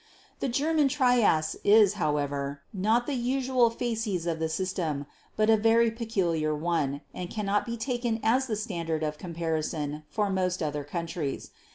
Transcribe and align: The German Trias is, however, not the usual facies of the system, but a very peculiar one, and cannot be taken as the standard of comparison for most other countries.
The 0.39 0.49
German 0.49 0.87
Trias 0.87 1.57
is, 1.63 1.93
however, 1.93 2.61
not 2.73 3.05
the 3.05 3.13
usual 3.13 3.69
facies 3.69 4.25
of 4.25 4.39
the 4.39 4.49
system, 4.49 5.05
but 5.35 5.47
a 5.47 5.55
very 5.55 5.91
peculiar 5.91 6.55
one, 6.55 7.01
and 7.13 7.29
cannot 7.29 7.67
be 7.67 7.77
taken 7.77 8.19
as 8.23 8.47
the 8.47 8.55
standard 8.55 9.03
of 9.03 9.19
comparison 9.19 10.01
for 10.09 10.31
most 10.31 10.63
other 10.63 10.83
countries. 10.83 11.51